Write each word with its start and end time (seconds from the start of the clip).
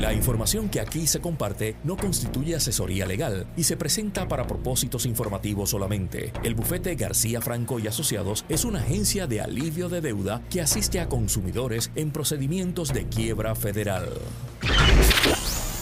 La 0.00 0.12
información 0.12 0.68
que 0.68 0.80
aquí 0.80 1.08
se 1.08 1.20
comparte 1.20 1.76
no 1.82 1.96
constituye 1.96 2.54
asesoría 2.54 3.04
legal 3.04 3.48
y 3.56 3.64
se 3.64 3.76
presenta 3.76 4.28
para 4.28 4.46
propósitos 4.46 5.06
informativos 5.06 5.70
solamente. 5.70 6.32
El 6.44 6.54
bufete 6.54 6.94
García 6.94 7.40
Franco 7.40 7.80
y 7.80 7.88
Asociados 7.88 8.44
es 8.48 8.64
una 8.64 8.78
agencia 8.78 9.26
de 9.26 9.40
alivio 9.40 9.88
de 9.88 10.00
deuda 10.00 10.40
que 10.50 10.60
asiste 10.60 11.00
a 11.00 11.08
consumidores 11.08 11.90
en 11.96 12.12
procedimientos 12.12 12.92
de 12.92 13.06
quiebra 13.08 13.56
federal. 13.56 14.08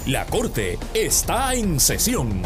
La 0.06 0.24
Corte 0.24 0.78
está 0.94 1.54
en 1.54 1.78
sesión. 1.78 2.42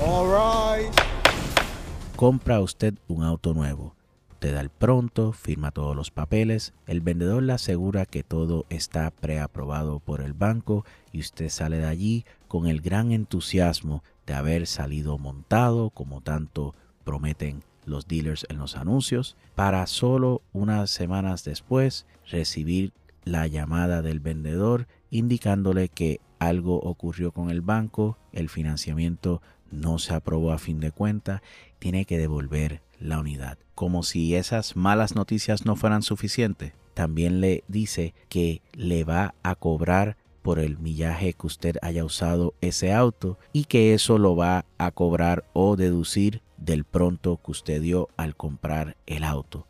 Compra 2.17 2.61
usted 2.61 2.95
un 3.07 3.23
auto 3.23 3.55
nuevo. 3.55 4.00
Te 4.41 4.53
da 4.53 4.63
el 4.63 4.71
pronto, 4.71 5.33
firma 5.33 5.71
todos 5.71 5.95
los 5.95 6.11
papeles, 6.11 6.73
el 6.87 7.03
vendedor 7.03 7.43
le 7.43 7.53
asegura 7.53 8.07
que 8.07 8.23
todo 8.23 8.65
está 8.71 9.11
preaprobado 9.11 10.01
por 10.01 10.23
el 10.23 10.33
banco 10.33 10.87
y 11.13 11.21
usted 11.21 11.51
sale 11.51 11.77
de 11.77 11.85
allí 11.85 12.25
con 12.49 12.67
el 12.67 12.81
gran 12.81 13.13
entusiasmo 13.13 14.03
de 14.27 14.33
haber 14.33 14.67
salido 14.67 15.19
montado 15.19 15.91
como 15.91 16.23
tanto 16.23 16.75
prometen 17.05 17.63
los 17.85 18.09
dealers 18.09 18.47
en 18.49 18.57
los 18.57 18.77
anuncios, 18.77 19.37
para 19.55 19.87
solo 19.87 20.41
unas 20.55 20.89
semanas 20.89 21.45
después 21.45 22.07
recibir 22.27 22.95
la 23.25 23.47
llamada 23.47 24.01
del 24.01 24.21
vendedor 24.21 24.87
indicándole 25.11 25.91
que 25.91 26.23
algo 26.39 26.81
ocurrió 26.81 27.33
con 27.33 27.51
el 27.51 27.61
banco, 27.61 28.17
el 28.33 28.49
financiamiento 28.49 29.43
no 29.71 29.99
se 29.99 30.15
aprobó 30.15 30.53
a 30.53 30.59
fin 30.59 30.81
de 30.81 30.93
cuenta, 30.93 31.43
tiene 31.79 32.07
que 32.07 32.17
devolver 32.17 32.81
la 33.01 33.19
unidad. 33.19 33.59
Como 33.75 34.03
si 34.03 34.35
esas 34.35 34.77
malas 34.77 35.15
noticias 35.15 35.65
no 35.65 35.75
fueran 35.75 36.03
suficientes, 36.03 36.73
también 36.95 37.41
le 37.41 37.65
dice 37.67 38.15
que 38.29 38.63
le 38.75 39.05
va 39.05 39.35
a 39.43 39.55
cobrar 39.55 40.17
por 40.43 40.59
el 40.59 40.79
millaje 40.79 41.35
que 41.35 41.47
usted 41.47 41.77
haya 41.83 42.05
usado 42.05 42.55
ese 42.61 42.93
auto 42.93 43.39
y 43.53 43.65
que 43.65 43.95
eso 43.95 44.19
lo 44.19 44.37
va 44.37 44.65
a 44.79 44.91
cobrar 44.91 45.45
o 45.53 45.77
deducir 45.77 46.43
del 46.57 46.85
pronto 46.85 47.41
que 47.45 47.51
usted 47.51 47.81
dio 47.81 48.09
al 48.17 48.37
comprar 48.37 48.97
el 49.07 49.25
auto. 49.25 49.67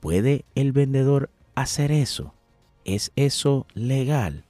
¿Puede 0.00 0.44
el 0.54 0.72
vendedor 0.72 1.30
hacer 1.54 1.92
eso? 1.92 2.34
¿Es 2.84 3.12
eso 3.16 3.66
legal? 3.74 4.46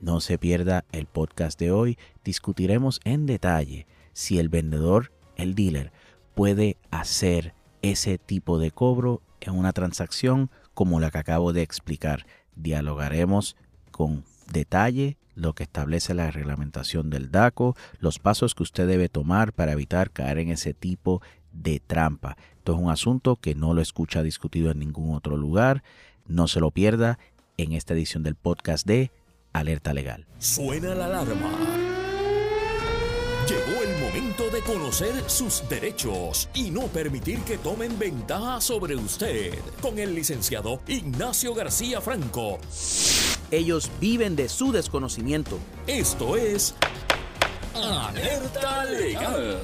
No 0.00 0.20
se 0.20 0.38
pierda 0.38 0.84
el 0.92 1.06
podcast 1.06 1.58
de 1.58 1.70
hoy. 1.70 1.98
Discutiremos 2.24 3.00
en 3.04 3.26
detalle 3.26 3.86
si 4.12 4.38
el 4.38 4.48
vendedor, 4.48 5.12
el 5.36 5.54
dealer, 5.54 5.92
puede 6.34 6.78
hacer 6.90 7.54
ese 7.82 8.18
tipo 8.18 8.58
de 8.58 8.70
cobro 8.70 9.22
en 9.40 9.56
una 9.56 9.72
transacción 9.72 10.50
como 10.74 11.00
la 11.00 11.10
que 11.10 11.18
acabo 11.18 11.52
de 11.52 11.62
explicar. 11.62 12.26
Dialogaremos 12.54 13.56
con 13.90 14.24
detalle 14.52 15.16
lo 15.34 15.54
que 15.54 15.62
establece 15.62 16.14
la 16.14 16.30
reglamentación 16.30 17.10
del 17.10 17.30
DACO, 17.30 17.76
los 17.98 18.18
pasos 18.18 18.54
que 18.54 18.62
usted 18.62 18.86
debe 18.86 19.08
tomar 19.08 19.52
para 19.52 19.72
evitar 19.72 20.10
caer 20.10 20.38
en 20.38 20.50
ese 20.50 20.74
tipo 20.74 21.22
de 21.52 21.80
trampa. 21.80 22.36
Esto 22.58 22.74
es 22.74 22.78
un 22.78 22.90
asunto 22.90 23.36
que 23.36 23.54
no 23.54 23.74
lo 23.74 23.80
escucha 23.80 24.22
discutido 24.22 24.70
en 24.70 24.78
ningún 24.78 25.14
otro 25.14 25.36
lugar. 25.36 25.82
No 26.26 26.46
se 26.46 26.60
lo 26.60 26.70
pierda 26.70 27.18
en 27.56 27.72
esta 27.72 27.94
edición 27.94 28.22
del 28.22 28.34
podcast 28.34 28.86
de 28.86 29.10
Alerta 29.52 29.94
Legal. 29.94 30.26
Suena 30.38 30.94
la 30.94 31.06
alarma. 31.06 31.79
Llegó 33.48 33.82
el 33.82 33.98
momento 34.00 34.50
de 34.50 34.60
conocer 34.60 35.28
sus 35.28 35.68
derechos 35.68 36.48
y 36.54 36.70
no 36.70 36.86
permitir 36.88 37.40
que 37.40 37.58
tomen 37.58 37.98
ventaja 37.98 38.60
sobre 38.60 38.94
usted. 38.96 39.58
Con 39.80 39.98
el 39.98 40.14
licenciado 40.14 40.80
Ignacio 40.86 41.54
García 41.54 42.00
Franco. 42.00 42.58
Ellos 43.50 43.90
viven 44.00 44.36
de 44.36 44.48
su 44.48 44.72
desconocimiento. 44.72 45.58
Esto 45.86 46.36
es 46.36 46.74
Alerta 47.74 48.84
Legal. 48.84 49.58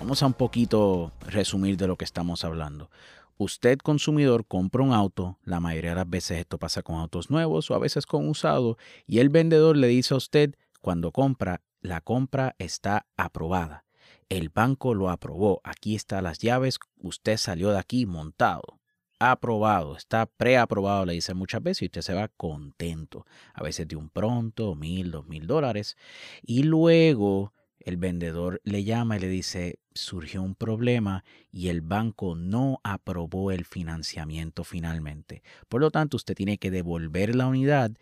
Vamos 0.00 0.22
a 0.22 0.26
un 0.26 0.34
poquito 0.34 1.12
resumir 1.20 1.76
de 1.76 1.86
lo 1.86 1.96
que 1.96 2.04
estamos 2.04 2.44
hablando. 2.44 2.90
Usted 3.38 3.78
consumidor 3.78 4.46
compra 4.46 4.82
un 4.82 4.92
auto, 4.92 5.38
la 5.44 5.60
mayoría 5.60 5.90
de 5.90 5.96
las 5.96 6.08
veces 6.08 6.38
esto 6.38 6.58
pasa 6.58 6.82
con 6.82 6.96
autos 6.96 7.30
nuevos 7.30 7.70
o 7.70 7.74
a 7.74 7.78
veces 7.78 8.06
con 8.06 8.28
usado, 8.28 8.78
y 9.06 9.18
el 9.18 9.28
vendedor 9.28 9.76
le 9.76 9.88
dice 9.88 10.14
a 10.14 10.16
usted 10.16 10.54
cuando 10.80 11.12
compra, 11.12 11.60
la 11.86 12.00
compra 12.00 12.54
está 12.58 13.06
aprobada. 13.16 13.84
El 14.28 14.48
banco 14.50 14.94
lo 14.94 15.08
aprobó, 15.08 15.60
aquí 15.64 15.94
están 15.94 16.24
las 16.24 16.38
llaves, 16.38 16.78
usted 16.98 17.36
salió 17.36 17.70
de 17.70 17.78
aquí 17.78 18.06
montado. 18.06 18.80
Aprobado, 19.18 19.96
está 19.96 20.26
preaprobado, 20.26 21.06
le 21.06 21.14
dice 21.14 21.32
muchas 21.32 21.62
veces 21.62 21.82
y 21.82 21.84
usted 21.86 22.02
se 22.02 22.12
va 22.12 22.28
contento. 22.28 23.24
A 23.54 23.62
veces 23.62 23.88
de 23.88 23.96
un 23.96 24.10
pronto, 24.10 24.74
mil, 24.74 25.10
dos 25.10 25.26
mil 25.26 25.46
dólares. 25.46 25.96
Y 26.42 26.64
luego 26.64 27.54
el 27.78 27.96
vendedor 27.96 28.60
le 28.64 28.84
llama 28.84 29.16
y 29.16 29.20
le 29.20 29.28
dice, 29.28 29.78
surgió 29.94 30.42
un 30.42 30.54
problema 30.54 31.24
y 31.50 31.68
el 31.68 31.80
banco 31.80 32.34
no 32.34 32.80
aprobó 32.82 33.52
el 33.52 33.64
financiamiento 33.64 34.64
finalmente. 34.64 35.42
Por 35.68 35.80
lo 35.80 35.90
tanto, 35.90 36.16
usted 36.16 36.34
tiene 36.34 36.58
que 36.58 36.70
devolver 36.70 37.34
la 37.34 37.46
unidad 37.46 37.92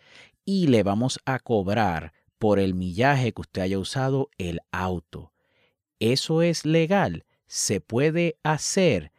y 0.43 0.67
le 0.67 0.83
vamos 0.83 1.19
a 1.25 1.39
cobrar 1.39 2.13
por 2.37 2.59
el 2.59 2.73
millaje 2.73 3.31
que 3.33 3.41
usted 3.41 3.61
haya 3.61 3.79
usado 3.79 4.29
el 4.37 4.61
auto. 4.71 5.33
¿Eso 5.99 6.41
es 6.41 6.65
legal? 6.65 7.25
¿Se 7.47 7.81
puede 7.81 8.37
hacer? 8.43 9.11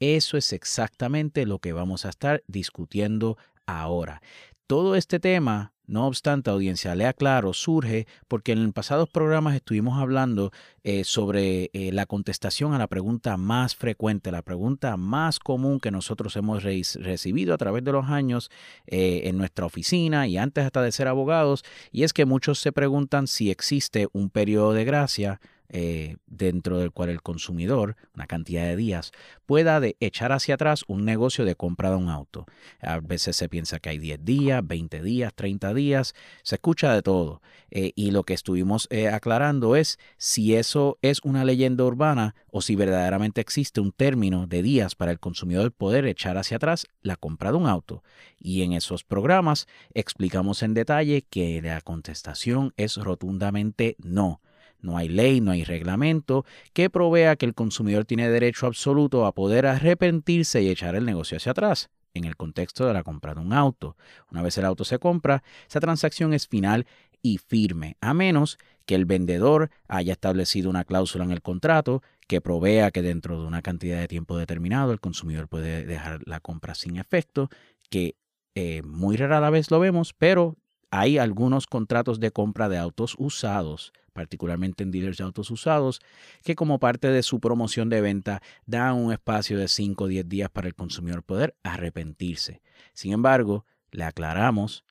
Eso 0.00 0.36
es 0.36 0.52
exactamente 0.52 1.46
lo 1.46 1.58
que 1.58 1.72
vamos 1.72 2.04
a 2.04 2.10
estar 2.10 2.42
discutiendo 2.46 3.38
ahora. 3.66 4.22
Todo 4.66 4.96
este 4.96 5.20
tema 5.20 5.73
no 5.86 6.06
obstante, 6.06 6.50
audiencia, 6.50 6.94
le 6.94 7.06
aclaro, 7.06 7.52
surge 7.52 8.06
porque 8.28 8.52
en 8.52 8.72
pasados 8.72 9.08
programas 9.08 9.54
estuvimos 9.54 10.00
hablando 10.00 10.50
eh, 10.82 11.04
sobre 11.04 11.70
eh, 11.72 11.92
la 11.92 12.06
contestación 12.06 12.72
a 12.72 12.78
la 12.78 12.86
pregunta 12.86 13.36
más 13.36 13.76
frecuente, 13.76 14.32
la 14.32 14.42
pregunta 14.42 14.96
más 14.96 15.38
común 15.38 15.80
que 15.80 15.90
nosotros 15.90 16.36
hemos 16.36 16.62
recibido 16.62 17.54
a 17.54 17.58
través 17.58 17.84
de 17.84 17.92
los 17.92 18.06
años 18.06 18.50
eh, 18.86 19.22
en 19.24 19.36
nuestra 19.36 19.66
oficina 19.66 20.26
y 20.26 20.38
antes 20.38 20.64
hasta 20.64 20.82
de 20.82 20.92
ser 20.92 21.08
abogados, 21.08 21.64
y 21.92 22.04
es 22.04 22.12
que 22.12 22.24
muchos 22.24 22.58
se 22.60 22.72
preguntan 22.72 23.26
si 23.26 23.50
existe 23.50 24.08
un 24.12 24.30
periodo 24.30 24.72
de 24.72 24.84
gracia 24.84 25.40
eh, 25.68 26.16
dentro 26.26 26.78
del 26.78 26.92
cual 26.92 27.08
el 27.08 27.22
consumidor, 27.22 27.96
una 28.14 28.26
cantidad 28.26 28.64
de 28.64 28.76
días, 28.76 29.12
pueda 29.46 29.80
de 29.80 29.96
echar 30.00 30.32
hacia 30.32 30.54
atrás 30.54 30.84
un 30.88 31.04
negocio 31.04 31.44
de 31.44 31.56
compra 31.56 31.90
de 31.90 31.96
un 31.96 32.08
auto. 32.08 32.46
A 32.80 33.00
veces 33.00 33.36
se 33.36 33.48
piensa 33.48 33.78
que 33.78 33.90
hay 33.90 33.98
10 33.98 34.24
días, 34.24 34.66
20 34.66 35.02
días, 35.02 35.34
30 35.34 35.74
días, 35.74 36.14
se 36.42 36.56
escucha 36.56 36.94
de 36.94 37.02
todo. 37.02 37.40
Eh, 37.70 37.92
y 37.96 38.10
lo 38.10 38.24
que 38.24 38.34
estuvimos 38.34 38.86
eh, 38.90 39.08
aclarando 39.08 39.74
es 39.74 39.98
si 40.16 40.54
eso 40.54 40.98
es 41.02 41.20
una 41.24 41.44
leyenda 41.44 41.84
urbana 41.84 42.34
o 42.50 42.62
si 42.62 42.76
verdaderamente 42.76 43.40
existe 43.40 43.80
un 43.80 43.90
término 43.90 44.46
de 44.46 44.62
días 44.62 44.94
para 44.94 45.10
el 45.10 45.18
consumidor 45.18 45.72
poder 45.72 46.06
echar 46.06 46.36
hacia 46.38 46.58
atrás 46.58 46.86
la 47.02 47.16
compra 47.16 47.50
de 47.50 47.58
un 47.58 47.66
auto. 47.66 48.02
Y 48.38 48.62
en 48.62 48.74
esos 48.74 49.02
programas 49.02 49.66
explicamos 49.94 50.62
en 50.62 50.74
detalle 50.74 51.22
que 51.22 51.60
la 51.62 51.80
contestación 51.80 52.72
es 52.76 52.96
rotundamente 52.96 53.96
no. 53.98 54.40
No 54.84 54.98
hay 54.98 55.08
ley, 55.08 55.40
no 55.40 55.52
hay 55.52 55.64
reglamento 55.64 56.44
que 56.74 56.90
provea 56.90 57.36
que 57.36 57.46
el 57.46 57.54
consumidor 57.54 58.04
tiene 58.04 58.28
derecho 58.28 58.66
absoluto 58.66 59.24
a 59.24 59.32
poder 59.32 59.66
arrepentirse 59.66 60.62
y 60.62 60.68
echar 60.68 60.94
el 60.94 61.06
negocio 61.06 61.38
hacia 61.38 61.52
atrás 61.52 61.90
en 62.12 62.24
el 62.24 62.36
contexto 62.36 62.86
de 62.86 62.92
la 62.92 63.02
compra 63.02 63.34
de 63.34 63.40
un 63.40 63.52
auto. 63.52 63.96
Una 64.30 64.42
vez 64.42 64.56
el 64.58 64.66
auto 64.66 64.84
se 64.84 64.98
compra, 64.98 65.42
esa 65.66 65.80
transacción 65.80 66.34
es 66.34 66.46
final 66.46 66.86
y 67.22 67.38
firme, 67.38 67.96
a 68.02 68.12
menos 68.12 68.58
que 68.84 68.94
el 68.94 69.06
vendedor 69.06 69.70
haya 69.88 70.12
establecido 70.12 70.68
una 70.68 70.84
cláusula 70.84 71.24
en 71.24 71.30
el 71.30 71.40
contrato 71.40 72.02
que 72.28 72.42
provea 72.42 72.90
que 72.90 73.00
dentro 73.00 73.40
de 73.40 73.46
una 73.46 73.62
cantidad 73.62 73.98
de 73.98 74.08
tiempo 74.08 74.36
determinado 74.36 74.92
el 74.92 75.00
consumidor 75.00 75.48
puede 75.48 75.86
dejar 75.86 76.20
la 76.26 76.40
compra 76.40 76.74
sin 76.74 76.98
efecto, 76.98 77.48
que 77.88 78.16
eh, 78.54 78.82
muy 78.82 79.16
rara 79.16 79.48
vez 79.48 79.70
lo 79.70 79.80
vemos, 79.80 80.12
pero 80.12 80.56
hay 80.90 81.16
algunos 81.16 81.66
contratos 81.66 82.20
de 82.20 82.30
compra 82.30 82.68
de 82.68 82.78
autos 82.78 83.16
usados 83.18 83.92
particularmente 84.14 84.82
en 84.82 84.90
dealers 84.90 85.18
de 85.18 85.24
autos 85.24 85.50
usados, 85.50 86.00
que 86.42 86.54
como 86.54 86.78
parte 86.78 87.08
de 87.08 87.22
su 87.22 87.40
promoción 87.40 87.90
de 87.90 88.00
venta 88.00 88.40
dan 88.64 88.94
un 88.94 89.12
espacio 89.12 89.58
de 89.58 89.68
5 89.68 90.04
o 90.04 90.08
10 90.08 90.26
días 90.26 90.48
para 90.48 90.68
el 90.68 90.74
consumidor 90.74 91.22
poder 91.22 91.54
arrepentirse. 91.62 92.62
Sin 92.94 93.12
embargo, 93.12 93.66
le 93.90 94.04
aclaramos 94.04 94.84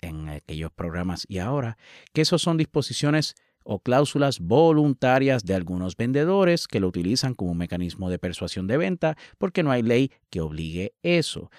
en 0.00 0.28
aquellos 0.28 0.72
programas 0.72 1.26
y 1.28 1.38
ahora 1.38 1.76
que 2.12 2.22
esos 2.22 2.42
son 2.42 2.56
disposiciones 2.56 3.36
o 3.62 3.78
cláusulas 3.80 4.40
voluntarias 4.40 5.44
de 5.44 5.54
algunos 5.54 5.96
vendedores 5.96 6.66
que 6.66 6.80
lo 6.80 6.88
utilizan 6.88 7.34
como 7.34 7.52
un 7.52 7.58
mecanismo 7.58 8.10
de 8.10 8.18
persuasión 8.18 8.66
de 8.66 8.78
venta 8.78 9.16
porque 9.38 9.62
no 9.62 9.70
hay 9.70 9.82
ley 9.82 10.10
que 10.30 10.40
obligue 10.40 10.94
eso. 11.02 11.50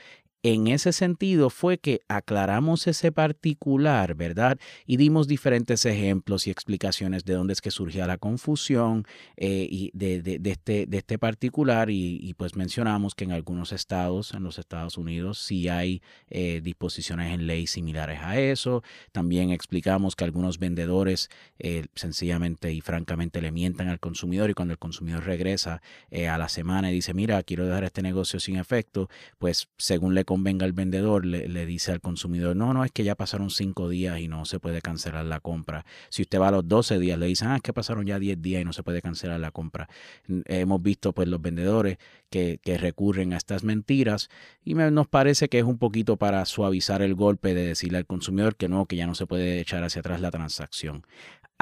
En 0.43 0.67
ese 0.67 0.91
sentido 0.91 1.49
fue 1.49 1.77
que 1.77 2.01
aclaramos 2.07 2.87
ese 2.87 3.11
particular, 3.11 4.15
¿verdad? 4.15 4.57
Y 4.87 4.97
dimos 4.97 5.27
diferentes 5.27 5.85
ejemplos 5.85 6.47
y 6.47 6.51
explicaciones 6.51 7.25
de 7.25 7.33
dónde 7.33 7.53
es 7.53 7.61
que 7.61 7.69
surgía 7.69 8.07
la 8.07 8.17
confusión 8.17 9.05
eh, 9.37 9.67
y 9.69 9.91
de, 9.93 10.39
este, 10.43 10.87
de 10.87 10.97
este 10.97 11.19
particular 11.19 11.89
y, 11.91 12.33
pues 12.37 12.55
mencionamos 12.55 13.13
que 13.13 13.25
en 13.25 13.33
algunos 13.33 13.71
estados, 13.71 14.33
en 14.33 14.43
los 14.43 14.57
Estados 14.57 14.97
Unidos, 14.97 15.37
sí 15.39 15.69
hay 15.69 16.01
eh, 16.29 16.61
disposiciones 16.63 17.33
en 17.33 17.45
ley 17.45 17.67
similares 17.67 18.19
a 18.21 18.39
eso. 18.39 18.83
También 19.11 19.51
explicamos 19.51 20.15
que 20.15 20.23
algunos 20.23 20.57
vendedores 20.57 21.29
eh, 21.59 21.85
sencillamente 21.93 22.73
y 22.73 22.81
francamente 22.81 23.41
le 23.41 23.51
mientan 23.51 23.89
al 23.89 23.99
consumidor 23.99 24.49
y 24.49 24.53
cuando 24.53 24.71
el 24.71 24.79
consumidor 24.79 25.23
regresa 25.23 25.81
a 26.11 26.37
la 26.37 26.49
semana 26.49 26.91
y 26.91 26.95
dice, 26.95 27.13
mira, 27.13 27.41
quiero 27.43 27.65
dejar 27.65 27.83
este 27.83 28.01
negocio 28.01 28.39
sin 28.39 28.57
efecto, 28.57 29.09
pues 29.37 29.69
según 29.77 30.15
le 30.15 30.25
convenga 30.31 30.65
al 30.65 30.71
vendedor, 30.71 31.25
le, 31.25 31.65
dice 31.65 31.91
al 31.91 31.99
consumidor, 31.99 32.55
no, 32.55 32.73
no, 32.73 32.85
es 32.85 32.91
que 32.93 33.03
ya 33.03 33.15
pasaron 33.15 33.49
cinco 33.49 33.89
días 33.89 34.17
y 34.21 34.29
no 34.29 34.45
se 34.45 34.61
puede 34.61 34.81
cancelar 34.81 35.25
la 35.25 35.41
compra. 35.41 35.85
Si 36.07 36.21
usted 36.21 36.39
va 36.39 36.47
a 36.47 36.51
los 36.51 36.65
12 36.69 36.99
días, 36.99 37.19
le 37.19 37.25
dicen, 37.25 37.49
ah, 37.49 37.57
es 37.57 37.61
que 37.61 37.73
pasaron 37.73 38.05
ya 38.05 38.17
10 38.17 38.41
días 38.41 38.61
y 38.61 38.63
no 38.63 38.71
se 38.71 38.81
puede 38.81 39.01
cancelar 39.01 39.41
la 39.41 39.51
compra. 39.51 39.89
Hemos 40.45 40.81
visto 40.81 41.11
pues 41.11 41.27
los 41.27 41.41
vendedores 41.41 41.97
que, 42.29 42.61
recurren 42.79 43.33
a 43.33 43.37
estas 43.37 43.65
mentiras 43.65 44.29
y 44.63 44.73
nos 44.73 45.09
parece 45.09 45.49
que 45.49 45.59
es 45.59 45.65
un 45.65 45.77
poquito 45.77 46.15
para 46.15 46.45
suavizar 46.45 47.01
el 47.01 47.13
golpe 47.13 47.53
de 47.53 47.65
decirle 47.65 47.97
al 47.97 48.05
consumidor 48.05 48.55
que 48.55 48.69
no, 48.69 48.85
que 48.85 48.95
ya 48.95 49.07
no 49.07 49.15
se 49.15 49.27
puede 49.27 49.59
echar 49.59 49.83
hacia 49.83 49.99
atrás 49.99 50.21
la 50.21 50.31
transacción 50.31 51.05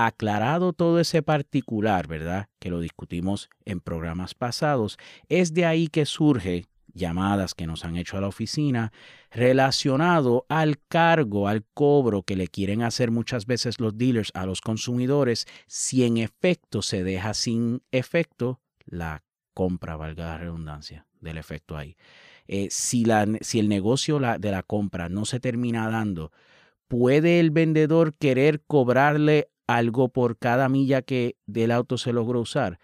aclarado 0.06 0.72
todo 0.72 1.02
ese 1.02 1.22
particular, 1.22 2.08
¿verdad? 2.08 2.48
Que 2.60 2.70
lo 2.70 2.80
discutimos 2.80 3.50
en 3.66 3.82
programas 3.82 4.34
pasados, 4.34 4.98
es 5.28 5.54
de 5.54 5.66
ahí 5.66 5.90
que 5.90 6.06
surge 6.06 6.69
llamadas 6.94 7.54
que 7.54 7.68
nos 7.68 7.86
han 7.86 7.96
hecho 7.96 8.18
a 8.18 8.22
la 8.22 8.28
oficina 8.28 8.92
relacionado 9.32 10.46
al 10.50 10.80
cargo, 10.88 11.48
al 11.48 11.66
cobro 11.74 12.24
que 12.24 12.36
le 12.36 12.48
quieren 12.48 12.84
hacer 12.84 13.12
muchas 13.12 13.46
veces 13.46 13.80
los 13.80 13.98
dealers 13.98 14.32
a 14.34 14.46
los 14.46 14.62
consumidores 14.62 15.48
si 15.68 16.04
en 16.04 16.18
efecto 16.18 16.82
se 16.82 17.04
deja 17.04 17.34
sin 17.34 17.82
efecto 17.92 18.60
la 18.86 19.24
compra, 19.54 19.98
valga 19.98 20.26
la 20.26 20.38
redundancia 20.38 21.06
del 21.20 21.38
efecto 21.38 21.78
ahí. 21.78 21.98
Eh, 22.48 22.70
si, 22.72 23.06
la, 23.06 23.28
si, 23.42 23.60
el 23.60 23.70
negocio 23.70 24.20
de 24.20 24.52
la 24.52 24.64
compra 24.64 25.10
no 25.10 25.26
se 25.26 25.40
termina 25.40 25.90
dando, 25.90 26.32
¿puede 26.88 27.40
el 27.40 27.52
vendedor 27.52 28.16
querer 28.16 28.64
cobrarle 28.66 29.50
algo 29.68 30.10
por 30.10 30.38
cada 30.38 30.68
milla 30.68 31.04
que 31.04 31.38
del 31.46 31.72
auto 31.72 31.98
se 31.98 32.12
logró 32.12 32.40
usar? 32.40 32.80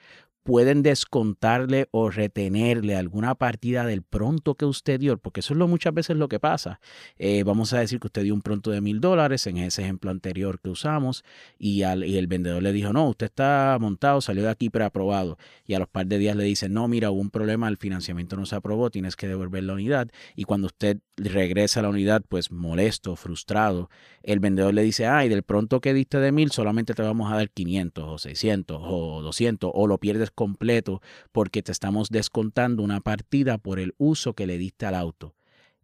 Pueden 0.45 0.83
descontarle 0.83 1.89
o 1.89 2.11
retenerle 2.11 2.95
alguna 2.95 3.33
partida 3.33 3.83
del 3.83 4.03
pronto 4.03 4.53
que 4.53 4.65
usted 4.65 4.99
dio, 4.99 5.17
porque 5.17 5.39
eso 5.39 5.55
es 5.55 5.57
lo 5.57 5.67
muchas 5.67 5.91
veces 5.91 6.17
lo 6.17 6.27
que 6.27 6.39
pasa. 6.39 6.79
Eh, 7.17 7.43
vamos 7.43 7.73
a 7.73 7.79
decir 7.79 7.99
que 7.99 8.05
usted 8.05 8.21
dio 8.21 8.35
un 8.35 8.43
pronto 8.43 8.69
de 8.69 8.79
mil 8.79 9.01
dólares 9.01 9.47
en 9.47 9.57
ese 9.57 9.81
ejemplo 9.81 10.11
anterior 10.11 10.59
que 10.61 10.69
usamos 10.69 11.25
y, 11.57 11.81
al, 11.81 12.03
y 12.03 12.19
el 12.19 12.27
vendedor 12.27 12.61
le 12.61 12.73
dijo, 12.73 12.93
no, 12.93 13.09
usted 13.09 13.25
está 13.25 13.75
montado, 13.81 14.21
salió 14.21 14.43
de 14.43 14.51
aquí 14.51 14.69
preaprobado. 14.69 15.39
Y 15.65 15.73
a 15.73 15.79
los 15.79 15.87
par 15.87 16.05
de 16.05 16.19
días 16.19 16.35
le 16.35 16.43
dice, 16.43 16.69
no, 16.69 16.87
mira, 16.87 17.09
hubo 17.09 17.21
un 17.21 17.31
problema, 17.31 17.67
el 17.67 17.77
financiamiento 17.77 18.35
no 18.35 18.45
se 18.45 18.55
aprobó, 18.55 18.91
tienes 18.91 19.15
que 19.15 19.27
devolver 19.27 19.63
la 19.63 19.73
unidad. 19.73 20.09
Y 20.35 20.43
cuando 20.43 20.67
usted 20.67 20.99
regresa 21.17 21.79
a 21.79 21.83
la 21.83 21.89
unidad, 21.89 22.23
pues 22.27 22.51
molesto, 22.51 23.15
frustrado, 23.15 23.89
el 24.23 24.39
vendedor 24.39 24.73
le 24.73 24.83
dice, 24.83 25.07
ay, 25.07 25.29
del 25.29 25.43
pronto 25.43 25.79
que 25.81 25.93
diste 25.93 26.19
de 26.19 26.31
mil, 26.31 26.51
solamente 26.51 26.93
te 26.93 27.01
vamos 27.01 27.31
a 27.31 27.35
dar 27.35 27.49
500 27.49 28.03
o 28.03 28.17
600 28.17 28.81
o 28.81 29.21
200 29.21 29.71
o 29.73 29.87
lo 29.87 29.97
pierdes 29.97 30.31
completo 30.31 31.01
porque 31.31 31.61
te 31.61 31.71
estamos 31.71 32.09
descontando 32.09 32.83
una 32.83 32.99
partida 32.99 33.57
por 33.57 33.79
el 33.79 33.93
uso 33.97 34.33
que 34.33 34.47
le 34.47 34.57
diste 34.57 34.85
al 34.85 34.95
auto. 34.95 35.35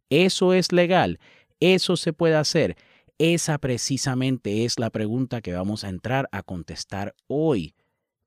¿Eso 0.09 0.53
es 0.53 0.71
legal? 0.71 1.19
¿Eso 1.59 1.95
se 1.95 2.11
puede 2.11 2.35
hacer? 2.35 2.75
Esa 3.17 3.57
precisamente 3.59 4.65
es 4.65 4.79
la 4.79 4.89
pregunta 4.89 5.41
que 5.41 5.53
vamos 5.53 5.83
a 5.83 5.89
entrar 5.89 6.27
a 6.31 6.43
contestar 6.43 7.15
hoy. 7.27 7.75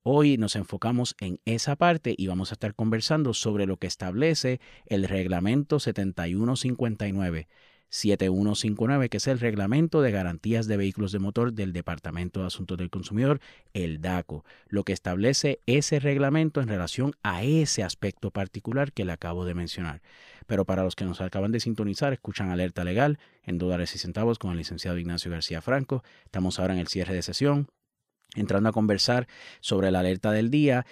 Hoy 0.07 0.37
nos 0.37 0.55
enfocamos 0.55 1.17
en 1.19 1.41
esa 1.47 1.77
parte 1.77 2.15
y 2.15 2.27
vamos 2.27 2.53
a 2.53 2.57
estar 2.57 2.75
conversando 2.75 3.33
sobre 3.33 3.65
lo 3.65 3.79
que 3.79 3.87
establece 3.87 4.61
el 4.85 5.09
reglamento 5.09 5.81
7159. 5.81 7.49
7159, 7.89 9.09
que 9.09 9.17
es 9.17 9.27
el 9.29 9.41
Reglamento 9.41 10.03
de 10.03 10.11
Garantías 10.11 10.67
de 10.67 10.77
Vehículos 10.77 11.11
de 11.13 11.21
Motor 11.21 11.55
del 11.55 11.73
Departamento 11.73 12.41
de 12.41 12.49
Asuntos 12.49 12.77
del 12.77 12.91
Consumidor, 12.91 13.41
el 13.73 14.03
DACO, 14.03 14.45
lo 14.69 14.85
que 14.85 14.93
establece 14.93 15.61
ese 15.65 16.01
reglamento 16.01 16.61
en 16.61 16.69
relación 16.69 17.15
a 17.23 17.43
ese 17.43 17.83
aspecto 17.83 18.31
particular 18.31 18.93
que 18.93 19.07
le 19.07 19.13
acabo 19.13 19.47
de 19.47 19.55
mencionar. 19.55 20.03
Pero 20.47 20.67
para 20.67 20.83
los 20.83 20.97
que 20.97 21.07
nos 21.07 21.23
acaban 21.23 21.53
de 21.53 21.61
sintonizar, 21.61 22.13
escuchan 22.13 22.51
Alerta 22.51 22.85
Legal 22.85 23.19
en 23.43 23.57
dólares 23.57 23.95
y 23.95 23.99
centavos 23.99 24.39
con 24.39 24.51
el 24.51 24.59
licenciado 24.59 24.99
Ignacio 24.99 25.31
García 25.31 25.63
Franco. 25.63 26.05
Estamos 26.27 26.59
ahora 26.59 26.75
en 26.75 26.81
el 26.81 26.89
cierre 26.89 27.15
de 27.15 27.23
sesión, 27.23 27.69
entrando 28.35 28.69
a 28.69 28.73
conversar 28.73 29.27
sobre 29.61 29.91
la 29.91 30.01
alerta 30.01 30.33
del 30.33 30.51
día 30.51 30.87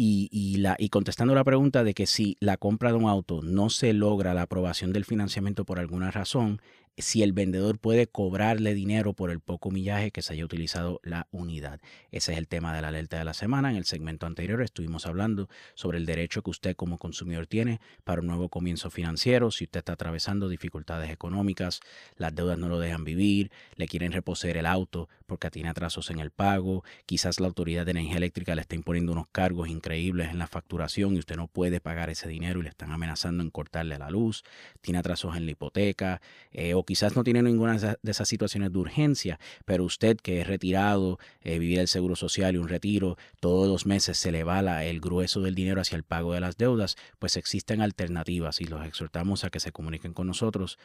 y, 0.00 0.56
la, 0.58 0.76
y 0.78 0.90
contestando 0.90 1.34
la 1.34 1.42
pregunta 1.42 1.82
de 1.82 1.92
que 1.92 2.06
si 2.06 2.36
la 2.38 2.56
compra 2.56 2.92
de 2.92 2.98
un 2.98 3.08
auto 3.08 3.42
no 3.42 3.68
se 3.68 3.92
logra 3.92 4.32
la 4.32 4.42
aprobación 4.42 4.92
del 4.92 5.04
financiamiento 5.04 5.64
por 5.64 5.80
alguna 5.80 6.12
razón, 6.12 6.60
si 7.02 7.22
el 7.22 7.32
vendedor 7.32 7.78
puede 7.78 8.06
cobrarle 8.06 8.74
dinero 8.74 9.12
por 9.12 9.30
el 9.30 9.40
poco 9.40 9.70
millaje 9.70 10.10
que 10.10 10.22
se 10.22 10.32
haya 10.32 10.44
utilizado 10.44 11.00
la 11.02 11.28
unidad. 11.30 11.80
Ese 12.10 12.32
es 12.32 12.38
el 12.38 12.48
tema 12.48 12.74
de 12.74 12.82
la 12.82 12.88
alerta 12.88 13.18
de 13.18 13.24
la 13.24 13.34
semana. 13.34 13.70
En 13.70 13.76
el 13.76 13.84
segmento 13.84 14.26
anterior 14.26 14.62
estuvimos 14.62 15.06
hablando 15.06 15.48
sobre 15.74 15.98
el 15.98 16.06
derecho 16.06 16.42
que 16.42 16.50
usted 16.50 16.76
como 16.76 16.98
consumidor 16.98 17.46
tiene 17.46 17.80
para 18.04 18.20
un 18.20 18.26
nuevo 18.26 18.48
comienzo 18.48 18.90
financiero. 18.90 19.50
Si 19.50 19.64
usted 19.64 19.78
está 19.78 19.92
atravesando 19.92 20.48
dificultades 20.48 21.10
económicas, 21.10 21.80
las 22.16 22.34
deudas 22.34 22.58
no 22.58 22.68
lo 22.68 22.78
dejan 22.78 23.04
vivir, 23.04 23.50
le 23.76 23.86
quieren 23.86 24.12
reposer 24.12 24.56
el 24.56 24.66
auto 24.66 25.08
porque 25.26 25.50
tiene 25.50 25.68
atrasos 25.68 26.10
en 26.10 26.20
el 26.20 26.30
pago, 26.30 26.84
quizás 27.06 27.38
la 27.38 27.48
autoridad 27.48 27.84
de 27.84 27.90
energía 27.92 28.16
eléctrica 28.16 28.54
le 28.54 28.62
está 28.62 28.74
imponiendo 28.74 29.12
unos 29.12 29.26
cargos 29.30 29.68
increíbles 29.68 30.30
en 30.30 30.38
la 30.38 30.46
facturación 30.46 31.14
y 31.14 31.18
usted 31.18 31.36
no 31.36 31.48
puede 31.48 31.80
pagar 31.80 32.08
ese 32.10 32.28
dinero 32.28 32.60
y 32.60 32.62
le 32.62 32.70
están 32.70 32.92
amenazando 32.92 33.42
en 33.42 33.50
cortarle 33.50 33.98
la 33.98 34.10
luz, 34.10 34.42
tiene 34.80 34.98
atrasos 34.98 35.36
en 35.36 35.44
la 35.44 35.52
hipoteca 35.52 36.22
eh, 36.50 36.74
o 36.74 36.84
quizás 36.88 37.14
no 37.14 37.22
tiene 37.22 37.42
ninguna 37.42 37.76
de 37.76 38.10
esas 38.10 38.26
situaciones 38.26 38.72
de 38.72 38.78
urgencia, 38.78 39.38
pero 39.66 39.84
usted 39.84 40.16
que 40.16 40.40
es 40.40 40.46
retirado, 40.46 41.18
eh, 41.42 41.58
el 41.78 41.86
seguro 41.86 42.16
social 42.16 42.54
y 42.54 42.58
un 42.58 42.66
retiro, 42.66 43.18
todos 43.40 43.68
los 43.68 43.84
meses 43.84 44.16
se 44.16 44.32
le 44.32 44.42
va 44.42 44.82
el 44.82 44.98
grueso 44.98 45.42
del 45.42 45.54
dinero 45.54 45.82
hacia 45.82 45.96
el 45.96 46.02
pago 46.02 46.32
de 46.32 46.40
las 46.40 46.56
deudas, 46.56 46.96
pues 47.18 47.36
existen 47.36 47.82
alternativas 47.82 48.62
y 48.62 48.64
los 48.64 48.86
exhortamos 48.86 49.44
a 49.44 49.50
que 49.50 49.60
se 49.60 49.70
comuniquen 49.70 50.14
con 50.14 50.28
nosotros 50.28 50.78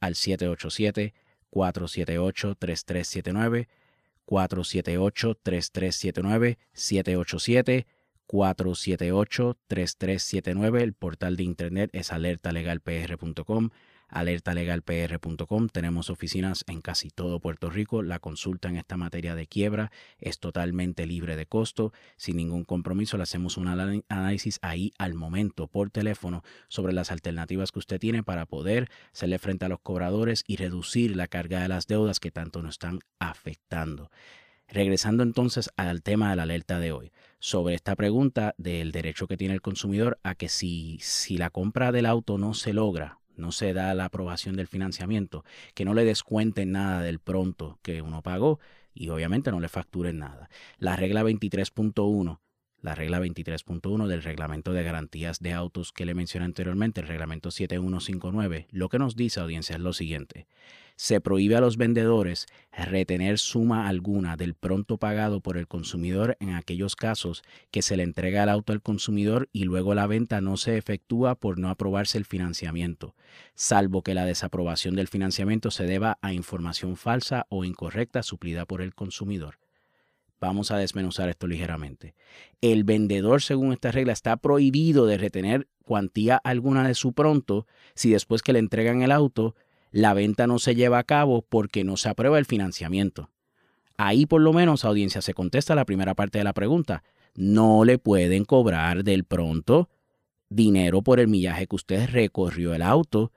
al 0.00 0.14
787 0.14 1.12
478 1.50 2.54
3379 2.54 3.68
478-3379, 4.26 6.56
787-478-3379. 8.28 10.80
El 10.80 10.94
portal 10.94 11.36
de 11.36 11.42
internet 11.42 11.90
es 11.92 12.12
alertalegalpr.com 12.12 13.70
alertalegalpr.com. 14.10 15.68
Tenemos 15.68 16.10
oficinas 16.10 16.64
en 16.66 16.80
casi 16.80 17.10
todo 17.10 17.40
Puerto 17.40 17.70
Rico. 17.70 18.02
La 18.02 18.18
consulta 18.18 18.68
en 18.68 18.76
esta 18.76 18.96
materia 18.96 19.34
de 19.34 19.46
quiebra 19.46 19.90
es 20.18 20.38
totalmente 20.38 21.06
libre 21.06 21.36
de 21.36 21.46
costo, 21.46 21.92
sin 22.16 22.36
ningún 22.36 22.64
compromiso. 22.64 23.16
Le 23.16 23.24
hacemos 23.24 23.56
un 23.56 23.68
análisis 24.08 24.58
ahí 24.62 24.92
al 24.98 25.14
momento 25.14 25.66
por 25.66 25.90
teléfono 25.90 26.42
sobre 26.68 26.92
las 26.92 27.10
alternativas 27.10 27.72
que 27.72 27.78
usted 27.78 27.98
tiene 27.98 28.22
para 28.22 28.46
poder 28.46 28.90
hacerle 29.12 29.38
frente 29.38 29.64
a 29.64 29.68
los 29.68 29.80
cobradores 29.80 30.44
y 30.46 30.56
reducir 30.56 31.16
la 31.16 31.28
carga 31.28 31.60
de 31.60 31.68
las 31.68 31.86
deudas 31.86 32.20
que 32.20 32.30
tanto 32.30 32.62
nos 32.62 32.74
están 32.74 33.00
afectando. 33.18 34.10
Regresando 34.68 35.24
entonces 35.24 35.70
al 35.76 36.02
tema 36.02 36.30
de 36.30 36.36
la 36.36 36.44
alerta 36.44 36.78
de 36.78 36.92
hoy, 36.92 37.12
sobre 37.40 37.74
esta 37.74 37.96
pregunta 37.96 38.54
del 38.56 38.92
derecho 38.92 39.26
que 39.26 39.36
tiene 39.36 39.54
el 39.54 39.62
consumidor 39.62 40.20
a 40.22 40.36
que 40.36 40.48
si, 40.48 40.98
si 41.00 41.38
la 41.38 41.50
compra 41.50 41.90
del 41.90 42.06
auto 42.06 42.38
no 42.38 42.54
se 42.54 42.72
logra 42.72 43.19
no 43.40 43.52
se 43.52 43.72
da 43.72 43.92
la 43.94 44.06
aprobación 44.06 44.56
del 44.56 44.68
financiamiento, 44.68 45.44
que 45.74 45.84
no 45.84 45.94
le 45.94 46.04
descuenten 46.04 46.72
nada 46.72 47.02
del 47.02 47.18
pronto 47.18 47.78
que 47.82 48.02
uno 48.02 48.22
pagó 48.22 48.60
y 48.94 49.08
obviamente 49.08 49.50
no 49.50 49.60
le 49.60 49.68
facturen 49.68 50.18
nada. 50.18 50.48
La 50.78 50.96
regla 50.96 51.22
23.1 51.22 52.38
la 52.82 52.94
regla 52.94 53.20
23.1 53.20 54.06
del 54.06 54.22
reglamento 54.22 54.72
de 54.72 54.82
garantías 54.82 55.40
de 55.40 55.52
autos 55.52 55.92
que 55.92 56.06
le 56.06 56.14
mencioné 56.14 56.46
anteriormente, 56.46 57.00
el 57.00 57.08
reglamento 57.08 57.50
7159, 57.50 58.68
lo 58.70 58.88
que 58.88 58.98
nos 58.98 59.16
dice 59.16 59.40
audiencia 59.40 59.76
es 59.76 59.82
lo 59.82 59.92
siguiente. 59.92 60.46
Se 61.02 61.18
prohíbe 61.22 61.56
a 61.56 61.62
los 61.62 61.78
vendedores 61.78 62.46
retener 62.72 63.38
suma 63.38 63.88
alguna 63.88 64.36
del 64.36 64.52
pronto 64.52 64.98
pagado 64.98 65.40
por 65.40 65.56
el 65.56 65.66
consumidor 65.66 66.36
en 66.40 66.50
aquellos 66.50 66.94
casos 66.94 67.42
que 67.70 67.80
se 67.80 67.96
le 67.96 68.02
entrega 68.02 68.42
el 68.42 68.50
auto 68.50 68.74
al 68.74 68.82
consumidor 68.82 69.48
y 69.50 69.64
luego 69.64 69.94
la 69.94 70.06
venta 70.06 70.42
no 70.42 70.58
se 70.58 70.76
efectúa 70.76 71.36
por 71.36 71.58
no 71.58 71.70
aprobarse 71.70 72.18
el 72.18 72.26
financiamiento, 72.26 73.14
salvo 73.54 74.02
que 74.02 74.12
la 74.12 74.26
desaprobación 74.26 74.94
del 74.94 75.08
financiamiento 75.08 75.70
se 75.70 75.86
deba 75.86 76.18
a 76.20 76.34
información 76.34 76.98
falsa 76.98 77.46
o 77.48 77.64
incorrecta 77.64 78.22
suplida 78.22 78.66
por 78.66 78.82
el 78.82 78.94
consumidor. 78.94 79.56
Vamos 80.38 80.70
a 80.70 80.76
desmenuzar 80.76 81.30
esto 81.30 81.46
ligeramente. 81.46 82.14
El 82.60 82.84
vendedor, 82.84 83.40
según 83.40 83.72
esta 83.72 83.90
regla, 83.90 84.12
está 84.12 84.36
prohibido 84.36 85.06
de 85.06 85.16
retener 85.16 85.66
cuantía 85.82 86.36
alguna 86.36 86.86
de 86.86 86.94
su 86.94 87.14
pronto 87.14 87.66
si 87.94 88.10
después 88.10 88.42
que 88.42 88.52
le 88.52 88.58
entregan 88.58 89.00
el 89.00 89.12
auto, 89.12 89.54
la 89.90 90.14
venta 90.14 90.46
no 90.46 90.58
se 90.58 90.74
lleva 90.74 90.98
a 90.98 91.04
cabo 91.04 91.42
porque 91.42 91.84
no 91.84 91.96
se 91.96 92.08
aprueba 92.08 92.38
el 92.38 92.46
financiamiento. 92.46 93.30
Ahí 93.96 94.26
por 94.26 94.40
lo 94.40 94.52
menos, 94.52 94.84
audiencia, 94.84 95.20
se 95.20 95.34
contesta 95.34 95.74
la 95.74 95.84
primera 95.84 96.14
parte 96.14 96.38
de 96.38 96.44
la 96.44 96.54
pregunta. 96.54 97.02
No 97.34 97.84
le 97.84 97.98
pueden 97.98 98.44
cobrar 98.44 99.04
del 99.04 99.24
pronto 99.24 99.88
dinero 100.48 101.02
por 101.02 101.20
el 101.20 101.28
millaje 101.28 101.66
que 101.66 101.76
usted 101.76 102.08
recorrió 102.08 102.74
el 102.74 102.82
auto 102.82 103.32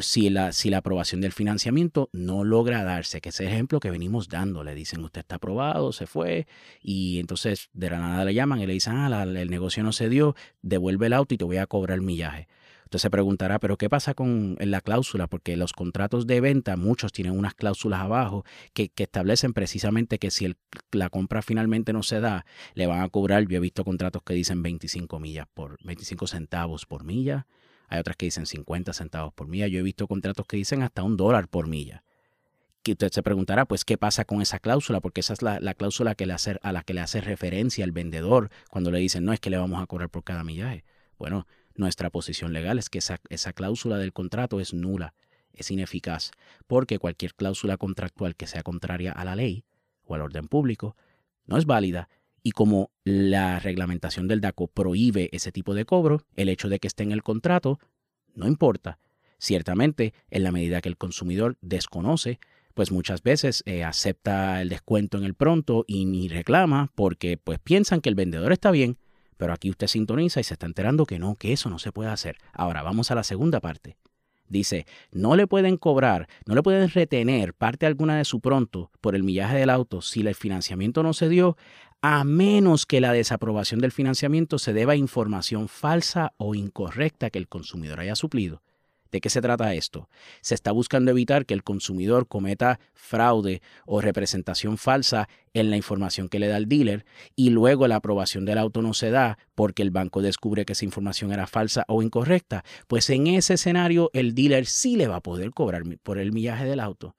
si 0.00 0.30
la, 0.30 0.52
si 0.52 0.70
la 0.70 0.78
aprobación 0.78 1.20
del 1.20 1.32
financiamiento 1.32 2.08
no 2.12 2.42
logra 2.42 2.84
darse, 2.84 3.20
que 3.20 3.28
ese 3.28 3.46
ejemplo 3.46 3.80
que 3.80 3.90
venimos 3.90 4.28
dando, 4.28 4.64
le 4.64 4.74
dicen 4.74 5.04
usted 5.04 5.20
está 5.20 5.36
aprobado, 5.36 5.92
se 5.92 6.06
fue, 6.06 6.46
y 6.80 7.18
entonces 7.18 7.68
de 7.74 7.90
la 7.90 7.98
nada 7.98 8.24
le 8.24 8.32
llaman 8.32 8.60
y 8.60 8.66
le 8.66 8.72
dicen, 8.72 8.94
ah, 8.96 9.22
el 9.22 9.50
negocio 9.50 9.82
no 9.82 9.92
se 9.92 10.08
dio, 10.08 10.34
devuelve 10.62 11.06
el 11.06 11.12
auto 11.12 11.34
y 11.34 11.38
te 11.38 11.44
voy 11.44 11.58
a 11.58 11.66
cobrar 11.66 11.98
el 11.98 12.02
millaje. 12.02 12.48
Entonces 12.92 13.04
se 13.04 13.10
preguntará, 13.10 13.58
pero 13.58 13.78
¿qué 13.78 13.88
pasa 13.88 14.12
con 14.12 14.58
la 14.60 14.82
cláusula? 14.82 15.26
Porque 15.26 15.56
los 15.56 15.72
contratos 15.72 16.26
de 16.26 16.42
venta, 16.42 16.76
muchos 16.76 17.10
tienen 17.10 17.38
unas 17.38 17.54
cláusulas 17.54 18.00
abajo 18.00 18.44
que, 18.74 18.92
establecen 18.94 19.54
precisamente 19.54 20.18
que 20.18 20.30
si 20.30 20.54
la 20.90 21.08
compra 21.08 21.40
finalmente 21.40 21.94
no 21.94 22.02
se 22.02 22.20
da, 22.20 22.44
le 22.74 22.86
van 22.86 23.00
a 23.00 23.08
cobrar, 23.08 23.48
yo 23.48 23.56
he 23.56 23.60
visto 23.60 23.82
contratos 23.82 24.22
que 24.22 24.34
dicen 24.34 24.62
25 24.62 25.18
millas 25.20 25.46
por 25.54 25.82
25 25.84 26.26
centavos 26.26 26.84
por 26.84 27.02
milla, 27.02 27.46
hay 27.88 27.98
otras 27.98 28.18
que 28.18 28.26
dicen 28.26 28.44
50 28.44 28.92
centavos 28.92 29.32
por 29.32 29.48
milla. 29.48 29.68
Yo 29.68 29.80
he 29.80 29.82
visto 29.82 30.06
contratos 30.06 30.44
que 30.46 30.58
dicen 30.58 30.82
hasta 30.82 31.02
un 31.02 31.16
dólar 31.16 31.48
por 31.48 31.68
milla. 31.68 32.04
Que 32.82 32.92
usted 32.92 33.10
se 33.10 33.22
preguntará, 33.22 33.64
pues, 33.64 33.86
¿qué 33.86 33.96
pasa 33.96 34.26
con 34.26 34.42
esa 34.42 34.58
cláusula? 34.58 35.00
Porque 35.00 35.20
esa 35.20 35.32
es 35.32 35.40
la, 35.40 35.60
cláusula 35.72 36.14
que 36.14 36.24
a 36.24 36.72
la 36.72 36.82
que 36.82 36.92
le 36.92 37.00
hace 37.00 37.22
referencia 37.22 37.84
el 37.84 37.92
vendedor 37.92 38.50
cuando 38.68 38.90
le 38.90 38.98
dicen, 38.98 39.24
no, 39.24 39.32
es 39.32 39.40
que 39.40 39.48
le 39.48 39.56
vamos 39.56 39.82
a 39.82 39.86
cobrar 39.86 40.10
por 40.10 40.24
cada 40.24 40.44
millaje. 40.44 40.84
Bueno, 41.18 41.46
nuestra 41.76 42.10
posición 42.10 42.52
legal 42.52 42.78
es 42.78 42.88
que 42.88 42.98
esa, 42.98 43.52
cláusula 43.52 43.98
del 43.98 44.12
contrato 44.12 44.60
es 44.60 44.74
nula, 44.74 45.14
es 45.52 45.70
ineficaz, 45.70 46.30
porque 46.66 46.98
cualquier 46.98 47.34
cláusula 47.34 47.76
contractual 47.76 48.36
que 48.36 48.46
sea 48.46 48.62
contraria 48.62 49.12
a 49.12 49.24
la 49.24 49.36
ley 49.36 49.64
o 50.04 50.14
al 50.14 50.22
orden 50.22 50.48
público 50.48 50.96
no 51.46 51.58
es 51.58 51.66
válida 51.66 52.08
y 52.42 52.52
como 52.52 52.90
la 53.04 53.60
reglamentación 53.60 54.28
del 54.28 54.40
DACO 54.40 54.68
prohíbe 54.68 55.28
ese 55.32 55.52
tipo 55.52 55.74
de 55.74 55.84
cobro, 55.84 56.24
el 56.34 56.48
hecho 56.48 56.68
de 56.68 56.80
que 56.80 56.88
esté 56.88 57.02
en 57.04 57.12
el 57.12 57.22
contrato 57.22 57.78
no 58.34 58.46
importa. 58.46 58.98
Ciertamente, 59.38 60.14
en 60.30 60.44
la 60.44 60.52
medida 60.52 60.80
que 60.80 60.88
el 60.88 60.96
consumidor 60.96 61.56
desconoce, 61.60 62.38
pues 62.74 62.90
muchas 62.90 63.22
veces 63.22 63.62
eh, 63.66 63.84
acepta 63.84 64.62
el 64.62 64.68
descuento 64.68 65.18
en 65.18 65.24
el 65.24 65.34
pronto 65.34 65.84
y 65.86 66.04
ni 66.04 66.28
reclama 66.28 66.90
porque 66.94 67.36
pues 67.36 67.58
piensan 67.58 68.00
que 68.00 68.08
el 68.08 68.14
vendedor 68.14 68.52
está 68.52 68.70
bien, 68.70 68.98
pero 69.42 69.54
aquí 69.54 69.70
usted 69.70 69.88
sintoniza 69.88 70.38
y 70.38 70.44
se 70.44 70.54
está 70.54 70.66
enterando 70.66 71.04
que 71.04 71.18
no, 71.18 71.34
que 71.34 71.52
eso 71.52 71.68
no 71.68 71.80
se 71.80 71.90
puede 71.90 72.10
hacer. 72.10 72.38
Ahora 72.52 72.84
vamos 72.84 73.10
a 73.10 73.16
la 73.16 73.24
segunda 73.24 73.58
parte. 73.58 73.96
Dice, 74.46 74.86
no 75.10 75.34
le 75.34 75.48
pueden 75.48 75.78
cobrar, 75.78 76.28
no 76.46 76.54
le 76.54 76.62
pueden 76.62 76.88
retener 76.88 77.52
parte 77.52 77.84
alguna 77.84 78.16
de 78.16 78.24
su 78.24 78.38
pronto 78.38 78.92
por 79.00 79.16
el 79.16 79.24
millaje 79.24 79.56
del 79.56 79.70
auto 79.70 80.00
si 80.00 80.20
el 80.20 80.36
financiamiento 80.36 81.02
no 81.02 81.12
se 81.12 81.28
dio, 81.28 81.56
a 82.02 82.22
menos 82.22 82.86
que 82.86 83.00
la 83.00 83.12
desaprobación 83.12 83.80
del 83.80 83.90
financiamiento 83.90 84.60
se 84.60 84.72
deba 84.72 84.92
a 84.92 84.96
información 84.96 85.66
falsa 85.66 86.34
o 86.36 86.54
incorrecta 86.54 87.30
que 87.30 87.40
el 87.40 87.48
consumidor 87.48 87.98
haya 87.98 88.14
suplido. 88.14 88.62
¿De 89.12 89.20
qué 89.20 89.28
se 89.28 89.42
trata 89.42 89.74
esto? 89.74 90.08
Se 90.40 90.54
está 90.54 90.72
buscando 90.72 91.10
evitar 91.10 91.44
que 91.44 91.52
el 91.52 91.62
consumidor 91.62 92.26
cometa 92.26 92.80
fraude 92.94 93.60
o 93.84 94.00
representación 94.00 94.78
falsa 94.78 95.28
en 95.52 95.68
la 95.68 95.76
información 95.76 96.30
que 96.30 96.38
le 96.38 96.48
da 96.48 96.56
el 96.56 96.66
dealer 96.66 97.04
y 97.36 97.50
luego 97.50 97.86
la 97.86 97.96
aprobación 97.96 98.46
del 98.46 98.56
auto 98.56 98.80
no 98.80 98.94
se 98.94 99.10
da 99.10 99.36
porque 99.54 99.82
el 99.82 99.90
banco 99.90 100.22
descubre 100.22 100.64
que 100.64 100.72
esa 100.72 100.86
información 100.86 101.30
era 101.30 101.46
falsa 101.46 101.84
o 101.88 102.02
incorrecta. 102.02 102.64
Pues 102.88 103.10
en 103.10 103.26
ese 103.26 103.54
escenario 103.54 104.10
el 104.14 104.34
dealer 104.34 104.64
sí 104.64 104.96
le 104.96 105.08
va 105.08 105.16
a 105.16 105.20
poder 105.20 105.50
cobrar 105.50 105.82
por 106.02 106.18
el 106.18 106.32
millaje 106.32 106.64
del 106.64 106.80
auto. 106.80 107.14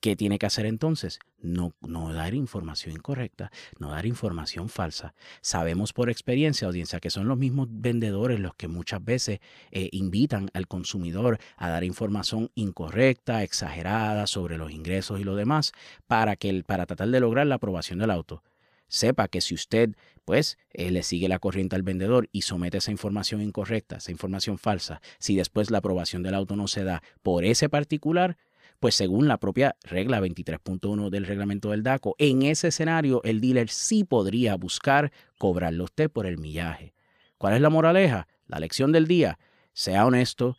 ¿Qué 0.00 0.14
tiene 0.14 0.38
que 0.38 0.46
hacer 0.46 0.64
entonces? 0.64 1.18
No, 1.40 1.72
dar 2.12 2.32
información 2.34 2.94
incorrecta, 2.94 3.50
no 3.80 3.90
dar 3.90 4.06
información 4.06 4.68
falsa. 4.68 5.12
Sabemos 5.40 5.92
por 5.92 6.08
experiencia, 6.08 6.68
audiencia, 6.68 7.00
que 7.00 7.10
son 7.10 7.26
los 7.26 7.36
mismos 7.36 7.66
vendedores 7.68 8.38
los 8.38 8.54
que 8.54 8.68
muchas 8.68 9.04
veces 9.04 9.40
eh, 9.72 9.88
invitan 9.90 10.50
al 10.54 10.68
consumidor 10.68 11.38
a 11.56 11.68
dar 11.68 11.82
información 11.82 12.50
incorrecta, 12.54 13.42
exagerada 13.42 14.28
sobre 14.28 14.56
los 14.56 14.70
ingresos 14.70 15.18
y 15.18 15.24
lo 15.24 15.34
demás 15.34 15.72
para, 16.06 16.36
que, 16.36 16.62
para 16.62 16.86
tratar 16.86 17.08
de 17.08 17.18
lograr 17.18 17.48
la 17.48 17.56
aprobación 17.56 17.98
del 17.98 18.12
auto. 18.12 18.44
Sepa 18.86 19.28
que 19.28 19.40
si 19.40 19.54
usted 19.54 19.96
pues 20.24 20.58
eh, 20.74 20.90
le 20.90 21.02
sigue 21.02 21.28
la 21.28 21.38
corriente 21.38 21.74
al 21.74 21.82
vendedor 21.82 22.28
y 22.32 22.42
somete 22.42 22.78
esa 22.78 22.90
información 22.90 23.40
incorrecta, 23.40 23.96
esa 23.96 24.12
información 24.12 24.58
falsa, 24.58 25.00
si 25.18 25.36
después 25.36 25.70
la 25.70 25.78
aprobación 25.78 26.22
del 26.22 26.34
auto 26.34 26.54
no 26.54 26.68
se 26.68 26.84
da 26.84 27.02
por 27.22 27.44
ese 27.44 27.68
particular, 27.68 28.36
pues 28.80 28.94
según 28.94 29.28
la 29.28 29.38
propia 29.38 29.76
regla 29.82 30.20
23.1 30.20 31.10
del 31.10 31.26
reglamento 31.26 31.70
del 31.70 31.82
DACO, 31.82 32.14
en 32.18 32.42
ese 32.42 32.68
escenario 32.68 33.22
el 33.24 33.40
dealer 33.40 33.68
sí 33.68 34.04
podría 34.04 34.56
buscar 34.56 35.12
cobrarle 35.38 35.80
a 35.80 35.84
usted 35.84 36.10
por 36.10 36.26
el 36.26 36.38
millaje. 36.38 36.94
¿Cuál 37.38 37.54
es 37.54 37.60
la 37.60 37.70
moraleja? 37.70 38.28
La 38.46 38.60
lección 38.60 38.92
del 38.92 39.06
día. 39.06 39.38
Sea 39.72 40.06
honesto, 40.06 40.56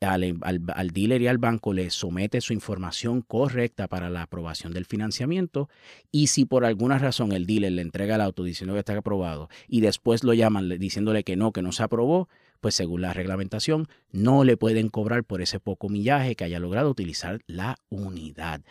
al, 0.00 0.38
al, 0.74 0.90
dealer 0.90 1.22
y 1.22 1.28
al 1.28 1.38
banco 1.38 1.72
le 1.72 1.90
somete 1.90 2.40
su 2.40 2.52
información 2.52 3.22
correcta 3.22 3.88
para 3.88 4.10
la 4.10 4.22
aprobación 4.22 4.72
del 4.72 4.84
financiamiento 4.84 5.68
y 6.10 6.28
si 6.28 6.44
por 6.44 6.64
alguna 6.64 6.98
razón 6.98 7.32
el 7.32 7.46
dealer 7.46 7.72
le 7.72 7.82
entrega 7.82 8.16
el 8.16 8.20
auto 8.20 8.44
diciendo 8.44 8.74
que 8.74 8.80
está 8.80 8.96
aprobado 8.96 9.48
y 9.68 9.80
después 9.80 10.24
lo 10.24 10.34
llaman 10.34 10.68
diciéndole 10.78 11.24
que 11.24 11.36
no, 11.36 11.52
que 11.52 11.62
no 11.62 11.72
se 11.72 11.82
aprobó, 11.82 12.28
pues 12.62 12.76
según 12.76 13.02
la 13.02 13.12
reglamentación 13.12 13.88
no 14.12 14.44
le 14.44 14.56
pueden 14.56 14.88
cobrar 14.88 15.24
por 15.24 15.42
ese 15.42 15.58
poco 15.58 15.88
millaje 15.88 16.36
que 16.36 16.44
haya 16.44 16.60
logrado 16.60 16.88
utilizar 16.88 17.40
la 17.48 17.76
unidad. 17.88 18.62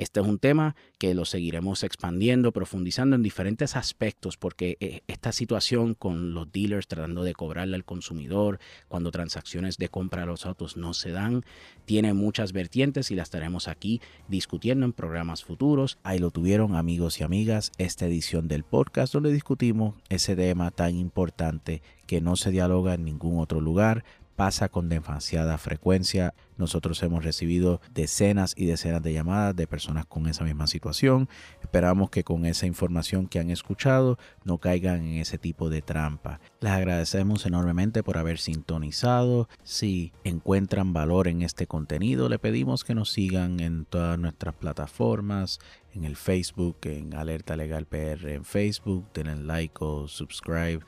Este 0.00 0.18
es 0.20 0.26
un 0.26 0.38
tema 0.38 0.76
que 0.96 1.12
lo 1.12 1.26
seguiremos 1.26 1.84
expandiendo, 1.84 2.52
profundizando 2.52 3.16
en 3.16 3.22
diferentes 3.22 3.76
aspectos, 3.76 4.38
porque 4.38 4.78
eh, 4.80 5.02
esta 5.08 5.30
situación 5.30 5.92
con 5.92 6.32
los 6.32 6.50
dealers 6.50 6.88
tratando 6.88 7.22
de 7.22 7.34
cobrarle 7.34 7.76
al 7.76 7.84
consumidor 7.84 8.60
cuando 8.88 9.10
transacciones 9.10 9.76
de 9.76 9.90
compra 9.90 10.22
de 10.22 10.28
los 10.28 10.46
autos 10.46 10.78
no 10.78 10.94
se 10.94 11.10
dan, 11.10 11.44
tiene 11.84 12.14
muchas 12.14 12.54
vertientes 12.54 13.10
y 13.10 13.14
las 13.14 13.26
estaremos 13.26 13.68
aquí 13.68 14.00
discutiendo 14.26 14.86
en 14.86 14.94
programas 14.94 15.44
futuros. 15.44 15.98
Ahí 16.02 16.18
lo 16.18 16.30
tuvieron 16.30 16.76
amigos 16.76 17.20
y 17.20 17.24
amigas, 17.24 17.70
esta 17.76 18.06
edición 18.06 18.48
del 18.48 18.64
podcast 18.64 19.12
donde 19.12 19.30
discutimos 19.30 19.96
ese 20.08 20.34
tema 20.34 20.70
tan 20.70 20.96
importante 20.96 21.82
que 22.06 22.22
no 22.22 22.36
se 22.36 22.50
dialoga 22.50 22.94
en 22.94 23.04
ningún 23.04 23.38
otro 23.38 23.60
lugar, 23.60 24.02
pasa 24.36 24.68
con 24.68 24.88
demasiada 24.88 25.58
frecuencia. 25.58 26.34
Nosotros 26.56 27.02
hemos 27.02 27.24
recibido 27.24 27.80
decenas 27.92 28.54
y 28.56 28.66
decenas 28.66 29.02
de 29.02 29.12
llamadas 29.12 29.56
de 29.56 29.66
personas 29.66 30.06
con 30.06 30.26
esa 30.26 30.44
misma 30.44 30.66
situación. 30.66 31.28
Esperamos 31.62 32.10
que 32.10 32.24
con 32.24 32.46
esa 32.46 32.66
información 32.66 33.26
que 33.26 33.38
han 33.38 33.50
escuchado 33.50 34.18
no 34.44 34.58
caigan 34.58 35.04
en 35.04 35.18
ese 35.18 35.38
tipo 35.38 35.70
de 35.70 35.82
trampa. 35.82 36.40
Les 36.60 36.72
agradecemos 36.72 37.46
enormemente 37.46 38.02
por 38.02 38.18
haber 38.18 38.38
sintonizado. 38.38 39.48
Si 39.62 40.12
encuentran 40.24 40.92
valor 40.92 41.28
en 41.28 41.42
este 41.42 41.66
contenido, 41.66 42.28
le 42.28 42.38
pedimos 42.38 42.84
que 42.84 42.94
nos 42.94 43.10
sigan 43.12 43.60
en 43.60 43.84
todas 43.84 44.18
nuestras 44.18 44.54
plataformas, 44.54 45.58
en 45.92 46.04
el 46.04 46.16
Facebook, 46.16 46.78
en 46.82 47.14
Alerta 47.14 47.56
Legal 47.56 47.86
PR 47.86 48.28
en 48.28 48.44
Facebook, 48.44 49.06
denle 49.12 49.36
like 49.36 49.74
o 49.80 50.08
subscribe 50.08 50.80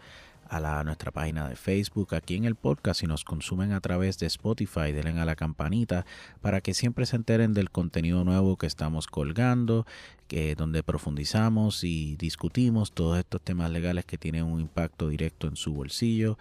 a, 0.53 0.61
la, 0.61 0.85
nuestra 0.85 1.11
página 1.11 1.49
de 1.49 1.57
Facebook, 1.57 2.15
aquí 2.15 2.35
en 2.35 2.45
el 2.45 2.57
podcast, 2.57 3.01
si 3.01 3.07
nos 3.07 3.25
consumen 3.25 3.73
a 3.73 3.81
través 3.81 4.19
de 4.19 4.27
Spotify, 4.27 4.93
denle 4.93 5.19
a 5.19 5.25
la 5.25 5.35
campanita 5.35 6.05
para 6.43 6.61
que 6.61 6.75
siempre 6.75 7.07
se 7.07 7.17
enteren 7.17 7.55
del 7.55 7.71
contenido 7.71 8.23
nuevo 8.23 8.59
que 8.59 8.67
estamos 8.67 9.07
colgando, 9.07 9.87
que, 10.29 10.55
donde 10.55 10.83
profundizamos 10.83 11.85
y 11.85 12.17
discutimos 12.17 12.93
todos 12.93 13.19
estos 13.19 13.41
temas 13.41 13.71
legales 13.71 14.05
que 14.05 14.19
tienen 14.19 14.45
un 14.45 14.61
impacto 14.61 15.09
directo 15.09 15.47
en 15.47 15.57
su 15.57 15.73
bolsillo. 15.73 16.37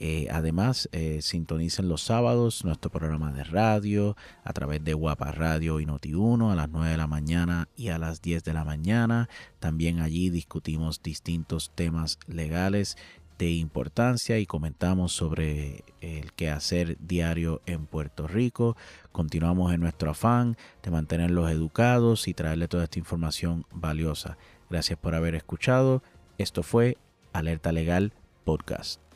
Eh, 0.00 0.26
además, 0.32 0.88
eh, 0.90 1.20
sintonicen 1.22 1.88
los 1.88 2.02
sábados 2.02 2.64
nuestro 2.64 2.90
programa 2.90 3.32
de 3.32 3.44
radio 3.44 4.16
a 4.42 4.52
través 4.52 4.82
de 4.82 4.94
Guapa 4.94 5.30
Radio 5.30 5.78
y 5.78 5.86
Noti1 5.86 6.50
a 6.50 6.56
las 6.56 6.68
9 6.68 6.90
de 6.90 6.96
la 6.96 7.06
mañana 7.06 7.68
y 7.76 7.88
a 7.88 7.98
las 7.98 8.22
10 8.22 8.42
de 8.42 8.54
la 8.54 8.64
mañana. 8.64 9.28
También 9.60 10.00
allí 10.00 10.30
discutimos 10.30 11.02
distintos 11.02 11.70
temas 11.76 12.18
legales 12.26 12.96
de 13.42 13.50
importancia 13.50 14.38
y 14.38 14.46
comentamos 14.46 15.12
sobre 15.12 15.82
el 16.00 16.32
quehacer 16.32 16.96
diario 17.00 17.60
en 17.66 17.86
Puerto 17.86 18.28
Rico. 18.28 18.76
Continuamos 19.10 19.74
en 19.74 19.80
nuestro 19.80 20.12
afán 20.12 20.56
de 20.82 20.92
mantenerlos 20.92 21.50
educados 21.50 22.28
y 22.28 22.34
traerle 22.34 22.68
toda 22.68 22.84
esta 22.84 23.00
información 23.00 23.64
valiosa. 23.72 24.38
Gracias 24.70 24.96
por 24.96 25.16
haber 25.16 25.34
escuchado. 25.34 26.04
Esto 26.38 26.62
fue 26.62 26.98
Alerta 27.32 27.72
Legal 27.72 28.12
Podcast. 28.44 29.11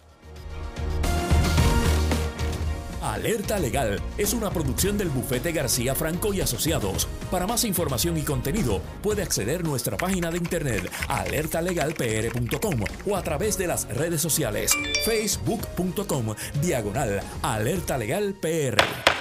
Alerta 3.13 3.59
Legal 3.59 4.01
es 4.19 4.33
una 4.33 4.51
producción 4.51 4.99
del 4.99 5.09
bufete 5.09 5.53
García 5.53 5.95
Franco 5.95 6.35
y 6.35 6.41
Asociados. 6.41 7.07
Para 7.31 7.47
más 7.47 7.65
información 7.65 8.17
y 8.17 8.23
contenido, 8.23 8.81
puede 9.03 9.23
acceder 9.23 9.61
a 9.61 9.63
nuestra 9.63 9.97
página 9.97 10.31
de 10.31 10.39
internet 10.39 10.91
alertalegalpr.com 11.09 12.81
o 13.07 13.17
a 13.17 13.23
través 13.23 13.57
de 13.59 13.69
las 13.69 13.89
redes 13.89 14.21
sociales 14.21 14.73
facebook.com 15.05 16.35
diagonal 16.61 17.21
Alerta 17.43 17.97
Legal 17.97 18.35
PR. 18.35 19.16